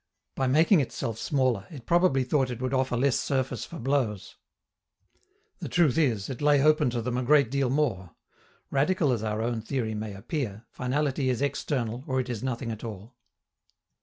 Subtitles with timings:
[0.33, 4.35] By making itself smaller, it probably thought it would offer less surface for blows.
[5.59, 8.15] The truth is, it lay open to them a great deal more.
[8.71, 12.83] Radical as our own theory may appear, finality is external or it is nothing at
[12.83, 13.13] all.